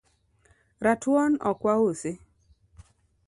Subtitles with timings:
[0.85, 2.11] Ratuon ok wausi